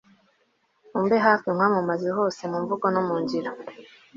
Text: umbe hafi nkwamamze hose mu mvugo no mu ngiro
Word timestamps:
umbe 0.97 1.17
hafi 1.25 1.47
nkwamamze 1.53 2.09
hose 2.17 2.41
mu 2.51 2.57
mvugo 2.63 2.85
no 2.93 3.01
mu 3.07 3.15
ngiro 3.21 3.51